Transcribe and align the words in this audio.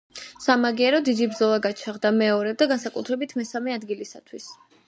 სამაგიეროდ 0.45 1.05
დიდი 1.09 1.27
ბრძოლა 1.33 1.59
გაჩაღდა 1.67 2.13
მეორე 2.21 2.57
და 2.63 2.69
განსაკუთრებით 2.75 3.39
მესამე 3.43 3.79
ადგილისათვის. 3.83 4.51